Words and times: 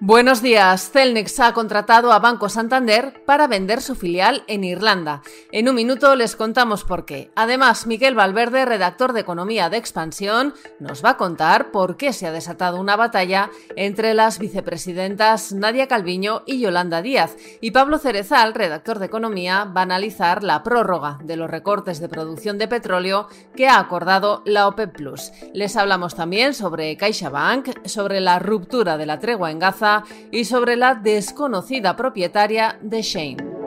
Buenos 0.00 0.42
días. 0.42 0.92
Celnex 0.92 1.40
ha 1.40 1.52
contratado 1.52 2.12
a 2.12 2.20
Banco 2.20 2.48
Santander 2.48 3.24
para 3.26 3.48
vender 3.48 3.82
su 3.82 3.96
filial 3.96 4.44
en 4.46 4.62
Irlanda. 4.62 5.22
En 5.50 5.68
un 5.68 5.74
minuto 5.74 6.14
les 6.14 6.36
contamos 6.36 6.84
por 6.84 7.04
qué. 7.04 7.32
Además, 7.34 7.88
Miguel 7.88 8.14
Valverde, 8.14 8.64
redactor 8.64 9.12
de 9.12 9.22
Economía 9.22 9.70
de 9.70 9.76
Expansión, 9.76 10.54
nos 10.78 11.04
va 11.04 11.10
a 11.10 11.16
contar 11.16 11.72
por 11.72 11.96
qué 11.96 12.12
se 12.12 12.28
ha 12.28 12.32
desatado 12.32 12.80
una 12.80 12.94
batalla 12.94 13.50
entre 13.74 14.14
las 14.14 14.38
vicepresidentas 14.38 15.52
Nadia 15.52 15.88
Calviño 15.88 16.44
y 16.46 16.60
Yolanda 16.60 17.02
Díaz. 17.02 17.36
Y 17.60 17.72
Pablo 17.72 17.98
Cerezal, 17.98 18.54
redactor 18.54 19.00
de 19.00 19.06
Economía, 19.06 19.64
va 19.64 19.80
a 19.80 19.82
analizar 19.82 20.44
la 20.44 20.62
prórroga 20.62 21.18
de 21.24 21.34
los 21.34 21.50
recortes 21.50 21.98
de 21.98 22.08
producción 22.08 22.56
de 22.56 22.68
petróleo 22.68 23.26
que 23.56 23.66
ha 23.66 23.80
acordado 23.80 24.42
la 24.46 24.68
OPEP 24.68 24.94
Plus. 24.94 25.32
Les 25.54 25.76
hablamos 25.76 26.14
también 26.14 26.54
sobre 26.54 26.96
CaixaBank, 26.96 27.84
sobre 27.88 28.20
la 28.20 28.38
ruptura 28.38 28.96
de 28.96 29.06
la 29.06 29.18
tregua 29.18 29.50
en 29.50 29.58
Gaza 29.58 29.87
y 30.30 30.44
sobre 30.44 30.76
la 30.76 30.94
desconocida 30.94 31.96
propietaria 31.96 32.78
de 32.80 33.02
Shane. 33.02 33.58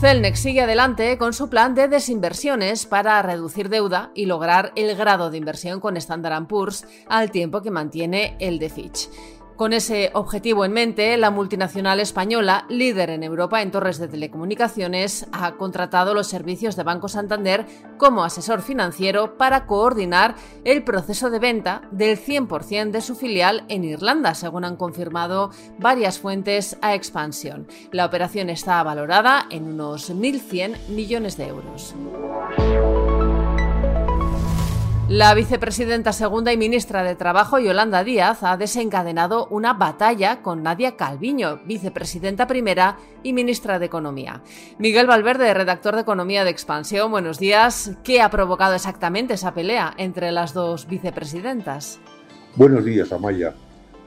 Celnex 0.00 0.38
sigue 0.38 0.60
adelante 0.60 1.18
con 1.18 1.32
su 1.32 1.50
plan 1.50 1.74
de 1.74 1.88
desinversiones 1.88 2.86
para 2.86 3.20
reducir 3.20 3.68
deuda 3.68 4.12
y 4.14 4.26
lograr 4.26 4.72
el 4.76 4.96
grado 4.96 5.28
de 5.28 5.38
inversión 5.38 5.80
con 5.80 5.96
Standard 5.96 6.46
Poor's 6.46 6.86
al 7.08 7.32
tiempo 7.32 7.62
que 7.62 7.72
mantiene 7.72 8.36
el 8.38 8.60
de 8.60 8.68
Fitch. 8.68 9.08
Con 9.58 9.72
ese 9.72 10.12
objetivo 10.14 10.64
en 10.64 10.72
mente, 10.72 11.16
la 11.16 11.32
multinacional 11.32 11.98
española, 11.98 12.64
líder 12.68 13.10
en 13.10 13.24
Europa 13.24 13.60
en 13.60 13.72
torres 13.72 13.98
de 13.98 14.06
telecomunicaciones, 14.06 15.26
ha 15.32 15.56
contratado 15.56 16.14
los 16.14 16.28
servicios 16.28 16.76
de 16.76 16.84
Banco 16.84 17.08
Santander 17.08 17.66
como 17.96 18.22
asesor 18.22 18.62
financiero 18.62 19.36
para 19.36 19.66
coordinar 19.66 20.36
el 20.62 20.84
proceso 20.84 21.28
de 21.28 21.40
venta 21.40 21.82
del 21.90 22.16
100% 22.16 22.92
de 22.92 23.00
su 23.00 23.16
filial 23.16 23.64
en 23.68 23.82
Irlanda, 23.82 24.36
según 24.36 24.64
han 24.64 24.76
confirmado 24.76 25.50
varias 25.76 26.20
fuentes 26.20 26.78
a 26.80 26.94
expansión. 26.94 27.66
La 27.90 28.06
operación 28.06 28.50
está 28.50 28.80
valorada 28.84 29.46
en 29.50 29.64
unos 29.64 30.14
1.100 30.14 30.86
millones 30.90 31.36
de 31.36 31.48
euros. 31.48 31.96
La 35.08 35.32
vicepresidenta 35.32 36.12
segunda 36.12 36.52
y 36.52 36.58
ministra 36.58 37.02
de 37.02 37.14
Trabajo, 37.14 37.58
Yolanda 37.58 38.04
Díaz, 38.04 38.42
ha 38.42 38.58
desencadenado 38.58 39.46
una 39.46 39.72
batalla 39.72 40.42
con 40.42 40.62
Nadia 40.62 40.96
Calviño, 40.96 41.60
vicepresidenta 41.64 42.46
primera 42.46 42.98
y 43.22 43.32
ministra 43.32 43.78
de 43.78 43.86
Economía. 43.86 44.42
Miguel 44.76 45.06
Valverde, 45.06 45.54
redactor 45.54 45.94
de 45.94 46.02
Economía 46.02 46.44
de 46.44 46.50
Expansión, 46.50 47.10
buenos 47.10 47.38
días. 47.38 47.92
¿Qué 48.04 48.20
ha 48.20 48.28
provocado 48.28 48.74
exactamente 48.74 49.32
esa 49.32 49.54
pelea 49.54 49.94
entre 49.96 50.30
las 50.30 50.52
dos 50.52 50.86
vicepresidentas? 50.86 51.98
Buenos 52.54 52.84
días, 52.84 53.10
Amaya. 53.10 53.54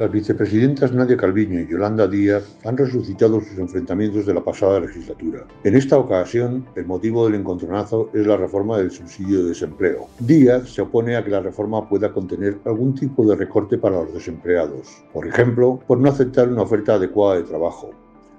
Las 0.02 0.12
vicepresidentas 0.12 0.92
Nadia 0.94 1.16
Calviño 1.16 1.60
y 1.60 1.68
Yolanda 1.68 2.08
Díaz 2.08 2.58
han 2.66 2.76
resucitado 2.76 3.40
sus 3.40 3.60
enfrentamientos 3.60 4.26
de 4.26 4.34
la 4.34 4.44
pasada 4.44 4.80
legislatura. 4.80 5.46
En 5.64 5.76
esta 5.76 6.00
ocasión, 6.00 6.66
el 6.76 6.88
motivo 6.88 7.26
del 7.26 7.36
encontronazo 7.36 8.10
es 8.12 8.26
la 8.26 8.36
reforma 8.36 8.80
del 8.80 8.90
subsidio 8.90 9.44
de 9.44 9.50
desempleo. 9.50 10.08
Díaz 10.18 10.70
se 10.70 10.82
opone 10.82 11.16
a 11.16 11.24
que 11.24 11.30
la 11.30 11.42
reforma 11.42 11.88
pueda 11.88 12.12
contener 12.12 12.58
algún 12.66 12.96
tipo 12.96 13.24
de 13.28 13.36
recorte 13.36 13.78
para 13.78 13.98
los 13.98 14.12
desempleados, 14.12 15.04
por 15.14 15.28
ejemplo, 15.28 15.80
por 15.86 16.00
no 16.00 16.10
aceptar 16.10 16.50
una 16.50 16.64
oferta 16.64 16.96
adecuada 16.96 17.36
de 17.36 17.44
trabajo. 17.44 17.92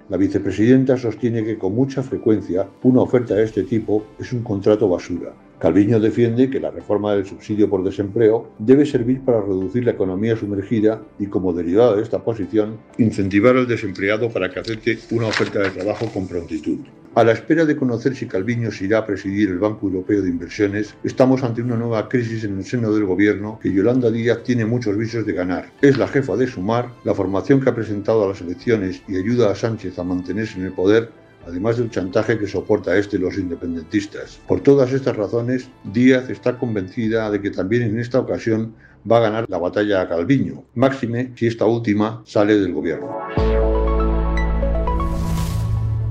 La 0.09 0.17
vicepresidenta 0.17 0.97
sostiene 0.97 1.45
que 1.45 1.57
con 1.57 1.73
mucha 1.73 2.03
frecuencia 2.03 2.67
una 2.83 3.03
oferta 3.03 3.35
de 3.35 3.43
este 3.45 3.63
tipo 3.63 4.03
es 4.19 4.33
un 4.33 4.43
contrato 4.43 4.89
basura 4.89 5.31
Calviño 5.63 5.97
defiende 6.01 6.49
que 6.49 6.59
la 6.59 6.71
reforma 6.71 7.13
del 7.13 7.25
subsidio 7.25 7.69
por 7.69 7.85
desempleo 7.85 8.51
debe 8.59 8.85
servir 8.85 9.21
para 9.21 9.39
reducir 9.39 9.85
la 9.85 9.91
economía 9.91 10.35
sumergida 10.35 11.01
y, 11.19 11.27
como 11.27 11.53
derivado 11.53 11.95
de 11.95 12.03
esta 12.03 12.21
posición, 12.21 12.79
incentivar 12.97 13.55
al 13.55 13.65
desempleado 13.65 14.29
para 14.29 14.49
que 14.49 14.59
acepte 14.59 14.99
una 15.11 15.27
oferta 15.27 15.59
de 15.59 15.69
trabajo 15.69 16.07
con 16.13 16.27
prontitud. 16.27 16.79
A 17.15 17.23
la 17.23 17.31
espera 17.31 17.63
de 17.63 17.77
conocer 17.77 18.13
si 18.13 18.27
Calviño 18.27 18.71
se 18.71 18.83
irá 18.83 18.97
a 18.97 19.05
presidir 19.05 19.51
el 19.51 19.59
Banco 19.59 19.87
Europeo 19.87 20.21
de 20.21 20.29
Inversiones, 20.29 20.95
estamos 21.01 21.43
ante 21.43 21.61
una 21.61 21.77
nueva 21.77 22.09
crisis 22.09 22.43
en 22.43 22.57
el 22.57 22.65
seno 22.65 22.91
del 22.91 23.05
gobierno 23.05 23.57
que 23.61 23.71
Yolanda 23.71 24.11
Díaz 24.11 24.43
tiene 24.43 24.65
muchos 24.65 24.97
visos 24.97 25.25
de 25.25 25.31
ganar. 25.31 25.71
Es 25.81 25.97
la 25.97 26.09
jefa 26.09 26.35
de 26.35 26.47
Sumar, 26.47 26.89
la 27.05 27.13
formación 27.13 27.61
que 27.61 27.69
ha 27.69 27.75
presentado 27.75 28.25
a 28.25 28.27
las 28.27 28.41
elecciones 28.41 29.01
y 29.07 29.15
ayuda 29.15 29.49
a 29.49 29.55
Sánchez 29.55 29.97
a 29.97 30.03
mantenerse 30.03 30.59
en 30.59 30.65
el 30.65 30.73
poder 30.73 31.22
además 31.47 31.77
del 31.77 31.89
chantaje 31.89 32.37
que 32.37 32.47
soporta 32.47 32.95
este 32.97 33.17
los 33.17 33.37
independentistas. 33.37 34.39
Por 34.47 34.61
todas 34.61 34.91
estas 34.93 35.15
razones, 35.15 35.69
Díaz 35.83 36.29
está 36.29 36.57
convencida 36.57 37.29
de 37.29 37.41
que 37.41 37.51
también 37.51 37.83
en 37.83 37.99
esta 37.99 38.19
ocasión 38.19 38.75
va 39.09 39.17
a 39.17 39.21
ganar 39.21 39.45
la 39.49 39.57
batalla 39.57 40.01
a 40.01 40.07
Calviño, 40.07 40.63
máxime 40.75 41.33
si 41.35 41.47
esta 41.47 41.65
última 41.65 42.21
sale 42.25 42.57
del 42.57 42.73
gobierno. 42.73 43.52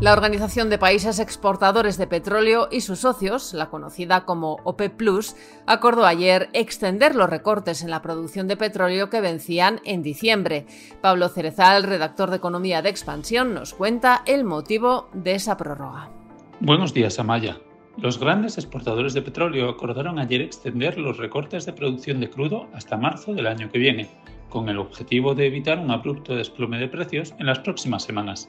La 0.03 0.15
Organización 0.15 0.69
de 0.69 0.79
Países 0.79 1.21
Exportadores 1.21 1.97
de 1.97 2.09
Petróleo 2.09 2.67
y 2.73 2.81
sus 2.81 2.99
socios, 2.99 3.55
la 3.55 3.71
conocida 3.71 4.25
como 4.25 4.57
OPEP 4.65 4.97
Plus, 4.97 5.37
acordó 5.65 6.07
ayer 6.07 6.49
extender 6.55 7.15
los 7.15 7.31
recortes 7.31 7.85
en 7.85 7.91
la 7.91 8.03
producción 8.03 8.49
de 8.49 8.57
petróleo 8.57 9.11
que 9.11 9.21
vencían 9.21 9.81
en 9.85 10.03
diciembre. 10.03 10.67
Pablo 11.01 11.29
Cerezal, 11.29 11.85
redactor 11.85 12.31
de 12.31 12.39
Economía 12.39 12.83
de 12.83 12.89
Expansión, 12.89 13.55
nos 13.55 13.75
cuenta 13.75 14.25
el 14.27 14.43
motivo 14.43 15.09
de 15.13 15.37
esa 15.37 15.57
prórroga. 15.57 16.11
Buenos 16.59 16.93
días, 16.93 17.21
Amaya. 17.21 17.59
Los 17.97 18.19
grandes 18.19 18.59
exportadores 18.59 19.15
de 19.15 19.23
petróleo 19.23 19.71
acordaron 19.71 20.19
ayer 20.19 20.41
extender 20.41 20.99
los 20.99 21.19
recortes 21.19 21.65
de 21.65 21.75
producción 21.75 22.19
de 22.19 22.29
crudo 22.29 22.67
hasta 22.75 22.97
marzo 22.97 23.35
del 23.35 23.47
año 23.47 23.71
que 23.71 23.79
viene, 23.79 24.11
con 24.49 24.69
el 24.69 24.79
objetivo 24.79 25.37
de 25.37 25.47
evitar 25.47 25.79
un 25.79 25.93
abrupto 25.93 26.35
desplome 26.35 26.81
de 26.81 26.89
precios 26.89 27.37
en 27.39 27.47
las 27.47 27.61
próximas 27.61 28.03
semanas. 28.03 28.49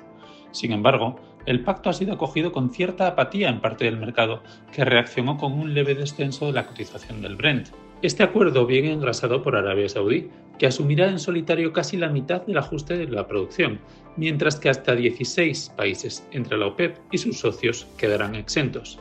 Sin 0.52 0.72
embargo, 0.72 1.20
el 1.46 1.64
pacto 1.64 1.90
ha 1.90 1.94
sido 1.94 2.14
acogido 2.14 2.52
con 2.52 2.72
cierta 2.72 3.08
apatía 3.08 3.50
en 3.50 3.60
parte 3.60 3.86
del 3.86 3.98
mercado, 3.98 4.42
que 4.72 4.86
reaccionó 4.86 5.38
con 5.38 5.54
un 5.54 5.74
leve 5.74 5.96
descenso 5.96 6.46
de 6.46 6.54
la 6.54 6.66
cotización 6.66 7.22
del 7.22 7.36
Brent. 7.36 7.70
Este 8.02 8.24
acuerdo 8.24 8.66
viene 8.66 8.92
engrasado 8.92 9.42
por 9.42 9.56
Arabia 9.56 9.90
Saudí, 9.90 10.30
que 10.58 10.68
asumirá 10.68 11.10
en 11.10 11.20
solitario 11.20 11.74
casi 11.74 11.98
la 11.98 12.10
mitad 12.10 12.46
del 12.46 12.58
ajuste 12.58 12.98
de 12.98 13.08
la 13.08 13.28
producción, 13.28 13.80
mientras 14.18 14.58
que 14.58 14.70
hasta 14.70 14.96
16 14.96 15.74
países 15.76 16.28
entre 16.32 16.58
la 16.58 16.68
OPEP 16.68 16.98
y 17.12 17.18
sus 17.18 17.40
socios 17.40 17.88
quedarán 17.98 18.36
exentos. 18.36 19.00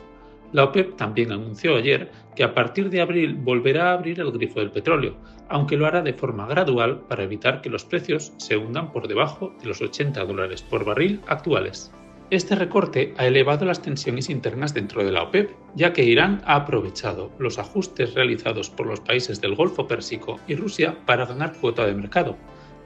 La 0.53 0.65
OPEP 0.65 0.95
también 0.95 1.31
anunció 1.31 1.75
ayer 1.75 2.11
que 2.35 2.43
a 2.43 2.53
partir 2.53 2.91
de 2.91 3.01
abril 3.01 3.35
volverá 3.35 3.89
a 3.89 3.93
abrir 3.93 4.19
el 4.19 4.31
grifo 4.31 4.59
del 4.59 4.71
petróleo, 4.71 5.17
aunque 5.49 5.77
lo 5.77 5.87
hará 5.87 6.03
de 6.03 6.13
forma 6.13 6.47
gradual 6.47 7.01
para 7.07 7.23
evitar 7.23 7.61
que 7.61 7.71
los 7.71 7.83
precios 7.85 8.33
se 8.37 8.55
hundan 8.55 8.91
por 8.91 9.07
debajo 9.07 9.55
de 9.61 9.67
los 9.67 9.81
80 9.81 10.23
dólares 10.23 10.61
por 10.61 10.85
barril 10.85 11.21
actuales. 11.27 11.91
Este 12.29 12.55
recorte 12.55 13.13
ha 13.17 13.25
elevado 13.25 13.65
las 13.65 13.81
tensiones 13.81 14.29
internas 14.29 14.73
dentro 14.73 15.03
de 15.03 15.11
la 15.11 15.23
OPEP, 15.23 15.51
ya 15.75 15.91
que 15.91 16.03
Irán 16.03 16.41
ha 16.45 16.55
aprovechado 16.55 17.31
los 17.39 17.57
ajustes 17.57 18.13
realizados 18.13 18.69
por 18.69 18.85
los 18.85 18.99
países 19.01 19.41
del 19.41 19.55
Golfo 19.55 19.87
Pérsico 19.87 20.39
y 20.47 20.55
Rusia 20.55 20.97
para 21.05 21.25
ganar 21.25 21.53
cuota 21.53 21.85
de 21.85 21.95
mercado, 21.95 22.37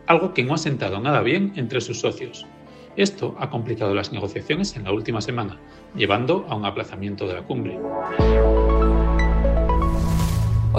algo 0.07 0.33
que 0.33 0.43
no 0.43 0.53
ha 0.53 0.57
sentado 0.57 0.99
nada 0.99 1.21
bien 1.21 1.51
entre 1.55 1.81
sus 1.81 1.99
socios. 1.99 2.45
Esto 2.97 3.35
ha 3.39 3.51
complicado 3.51 3.93
las 3.93 4.11
negociaciones 4.11 4.75
en 4.75 4.83
la 4.83 4.91
última 4.91 5.21
semana, 5.21 5.59
llevando 5.95 6.47
a 6.49 6.55
un 6.55 6.65
aplazamiento 6.65 7.27
de 7.27 7.35
la 7.35 7.43
cumbre. 7.43 7.79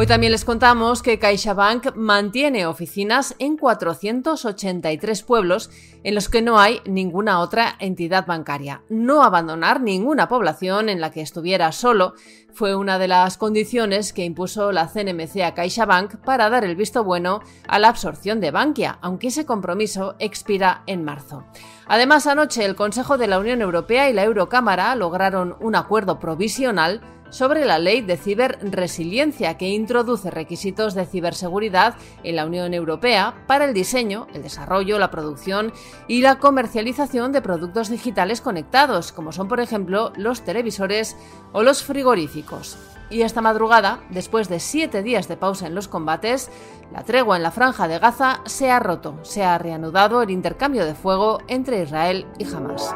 Hoy 0.00 0.06
también 0.06 0.30
les 0.30 0.44
contamos 0.44 1.02
que 1.02 1.18
CaixaBank 1.18 1.96
mantiene 1.96 2.66
oficinas 2.66 3.34
en 3.40 3.56
483 3.56 5.24
pueblos 5.24 5.70
en 6.04 6.14
los 6.14 6.28
que 6.28 6.40
no 6.40 6.60
hay 6.60 6.80
ninguna 6.86 7.40
otra 7.40 7.74
entidad 7.80 8.24
bancaria. 8.24 8.82
No 8.88 9.24
abandonar 9.24 9.80
ninguna 9.80 10.28
población 10.28 10.88
en 10.88 11.00
la 11.00 11.10
que 11.10 11.20
estuviera 11.20 11.72
solo 11.72 12.14
fue 12.52 12.76
una 12.76 13.00
de 13.00 13.08
las 13.08 13.38
condiciones 13.38 14.12
que 14.12 14.24
impuso 14.24 14.70
la 14.70 14.86
CNMC 14.86 15.40
a 15.42 15.54
CaixaBank 15.54 16.18
para 16.18 16.48
dar 16.48 16.64
el 16.64 16.76
visto 16.76 17.02
bueno 17.02 17.40
a 17.66 17.80
la 17.80 17.88
absorción 17.88 18.38
de 18.38 18.52
Bankia, 18.52 19.00
aunque 19.02 19.26
ese 19.28 19.46
compromiso 19.46 20.14
expira 20.20 20.84
en 20.86 21.04
marzo. 21.04 21.42
Además, 21.88 22.28
anoche 22.28 22.64
el 22.64 22.76
Consejo 22.76 23.18
de 23.18 23.26
la 23.26 23.40
Unión 23.40 23.62
Europea 23.62 24.08
y 24.08 24.12
la 24.12 24.22
Eurocámara 24.22 24.94
lograron 24.94 25.56
un 25.58 25.74
acuerdo 25.74 26.20
provisional 26.20 27.00
sobre 27.30 27.64
la 27.64 27.78
ley 27.78 28.00
de 28.00 28.16
ciberresiliencia 28.16 29.56
que 29.56 29.68
introduce 29.68 30.30
requisitos 30.30 30.94
de 30.94 31.06
ciberseguridad 31.06 31.94
en 32.22 32.36
la 32.36 32.46
Unión 32.46 32.74
Europea 32.74 33.34
para 33.46 33.64
el 33.64 33.74
diseño, 33.74 34.26
el 34.34 34.42
desarrollo, 34.42 34.98
la 34.98 35.10
producción 35.10 35.72
y 36.06 36.22
la 36.22 36.38
comercialización 36.38 37.32
de 37.32 37.42
productos 37.42 37.88
digitales 37.88 38.40
conectados, 38.40 39.12
como 39.12 39.32
son 39.32 39.48
por 39.48 39.60
ejemplo 39.60 40.12
los 40.16 40.42
televisores 40.42 41.16
o 41.52 41.62
los 41.62 41.82
frigoríficos. 41.82 42.78
y 43.10 43.22
esta 43.22 43.40
madrugada, 43.40 44.00
después 44.10 44.50
de 44.50 44.60
siete 44.60 45.02
días 45.02 45.28
de 45.28 45.38
pausa 45.38 45.66
en 45.66 45.74
los 45.74 45.88
combates, 45.88 46.50
la 46.92 47.04
tregua 47.04 47.36
en 47.36 47.42
la 47.42 47.50
franja 47.50 47.88
de 47.88 47.98
Gaza 47.98 48.40
se 48.44 48.70
ha 48.70 48.80
roto, 48.80 49.18
se 49.22 49.42
ha 49.44 49.56
reanudado 49.56 50.20
el 50.20 50.30
intercambio 50.30 50.84
de 50.84 50.94
fuego 50.94 51.38
entre 51.48 51.82
Israel 51.82 52.26
y 52.38 52.44
Hamas. 52.44 52.94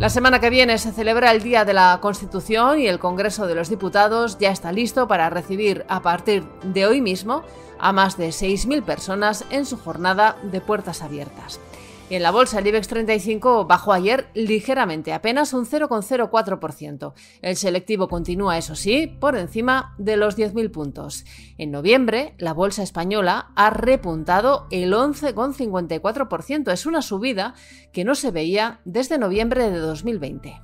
La 0.00 0.10
semana 0.10 0.38
que 0.38 0.48
viene 0.48 0.78
se 0.78 0.92
celebra 0.92 1.32
el 1.32 1.42
Día 1.42 1.64
de 1.64 1.72
la 1.72 1.98
Constitución 2.00 2.78
y 2.78 2.86
el 2.86 3.00
Congreso 3.00 3.48
de 3.48 3.56
los 3.56 3.68
Diputados 3.68 4.38
ya 4.38 4.52
está 4.52 4.70
listo 4.70 5.08
para 5.08 5.28
recibir 5.28 5.84
a 5.88 6.02
partir 6.02 6.44
de 6.62 6.86
hoy 6.86 7.00
mismo 7.00 7.42
a 7.80 7.92
más 7.92 8.16
de 8.16 8.28
6.000 8.28 8.84
personas 8.84 9.44
en 9.50 9.66
su 9.66 9.76
jornada 9.76 10.36
de 10.44 10.60
puertas 10.60 11.02
abiertas. 11.02 11.58
En 12.10 12.22
la 12.22 12.30
bolsa, 12.30 12.60
el 12.60 12.66
IBEX 12.66 12.88
35 12.88 13.66
bajó 13.66 13.92
ayer 13.92 14.30
ligeramente, 14.32 15.12
apenas 15.12 15.52
un 15.52 15.66
0,04%. 15.66 17.12
El 17.42 17.56
selectivo 17.56 18.08
continúa, 18.08 18.56
eso 18.56 18.74
sí, 18.74 19.06
por 19.20 19.36
encima 19.36 19.94
de 19.98 20.16
los 20.16 20.38
10.000 20.38 20.70
puntos. 20.70 21.26
En 21.58 21.70
noviembre, 21.70 22.34
la 22.38 22.54
bolsa 22.54 22.82
española 22.82 23.50
ha 23.56 23.68
repuntado 23.68 24.68
el 24.70 24.94
11,54%. 24.94 26.72
Es 26.72 26.86
una 26.86 27.02
subida 27.02 27.52
que 27.92 28.04
no 28.04 28.14
se 28.14 28.30
veía 28.30 28.80
desde 28.86 29.18
noviembre 29.18 29.70
de 29.70 29.78
2020. 29.78 30.62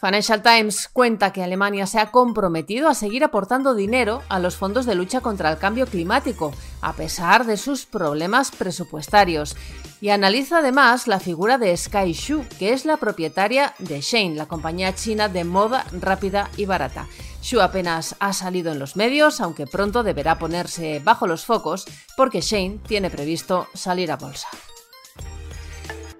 Financial 0.00 0.42
Times 0.42 0.88
cuenta 0.92 1.32
que 1.32 1.42
Alemania 1.42 1.86
se 1.86 1.98
ha 1.98 2.10
comprometido 2.10 2.88
a 2.88 2.94
seguir 2.94 3.24
aportando 3.24 3.74
dinero 3.74 4.22
a 4.28 4.38
los 4.38 4.56
fondos 4.56 4.84
de 4.84 4.94
lucha 4.94 5.20
contra 5.20 5.50
el 5.50 5.58
cambio 5.58 5.86
climático, 5.86 6.52
a 6.82 6.92
pesar 6.92 7.46
de 7.46 7.56
sus 7.56 7.86
problemas 7.86 8.50
presupuestarios. 8.50 9.56
Y 10.00 10.10
analiza 10.10 10.58
además 10.58 11.08
la 11.08 11.18
figura 11.18 11.56
de 11.56 11.74
Sky 11.74 12.12
Shu, 12.12 12.44
que 12.58 12.74
es 12.74 12.84
la 12.84 12.98
propietaria 12.98 13.74
de 13.78 14.02
Shane, 14.02 14.34
la 14.34 14.46
compañía 14.46 14.94
china 14.94 15.28
de 15.28 15.44
moda 15.44 15.86
rápida 15.92 16.50
y 16.58 16.66
barata. 16.66 17.06
Shu 17.40 17.60
apenas 17.60 18.16
ha 18.18 18.32
salido 18.34 18.72
en 18.72 18.78
los 18.78 18.96
medios, 18.96 19.40
aunque 19.40 19.66
pronto 19.66 20.02
deberá 20.02 20.38
ponerse 20.38 21.00
bajo 21.02 21.26
los 21.26 21.46
focos 21.46 21.86
porque 22.16 22.42
Shane 22.42 22.80
tiene 22.86 23.08
previsto 23.08 23.68
salir 23.72 24.12
a 24.12 24.16
bolsa. 24.16 24.48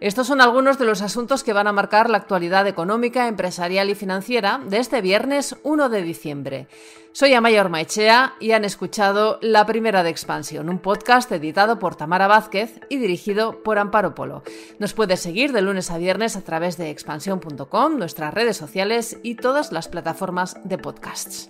Estos 0.00 0.26
son 0.26 0.43
algunos 0.43 0.78
de 0.78 0.84
los 0.84 1.00
asuntos 1.00 1.43
que 1.43 1.54
van 1.54 1.66
a 1.66 1.72
marcar 1.72 2.10
la 2.10 2.19
actualidad 2.19 2.66
económica, 2.66 3.28
empresarial 3.28 3.88
y 3.88 3.94
financiera 3.94 4.60
de 4.69 4.78
este 4.78 5.00
viernes 5.00 5.56
1 5.62 5.88
de 5.88 6.02
diciembre. 6.02 6.69
Soy 7.12 7.32
Amaya 7.32 7.64
Maichea 7.64 8.34
y 8.38 8.52
han 8.52 8.66
escuchado 8.66 9.38
La 9.40 9.64
Primera 9.64 10.02
de 10.02 10.10
Expansión, 10.10 10.69
un 10.69 10.81
podcast 10.81 11.32
editado 11.32 11.78
por 11.78 11.96
Tamara 11.96 12.26
Vázquez 12.26 12.78
y 12.90 12.98
dirigido 12.98 13.62
por 13.62 13.78
Amparo 13.78 14.14
Polo. 14.14 14.43
Nos 14.78 14.93
puedes 14.93 15.20
seguir 15.20 15.52
de 15.52 15.62
lunes 15.62 15.90
a 15.90 15.96
viernes 15.96 16.37
a 16.37 16.42
través 16.42 16.76
de 16.76 16.90
expansión.com, 16.90 17.96
nuestras 17.96 18.34
redes 18.34 18.58
sociales 18.58 19.16
y 19.22 19.37
todas 19.37 19.72
las 19.72 19.88
plataformas 19.88 20.58
de 20.64 20.76
podcasts. 20.76 21.49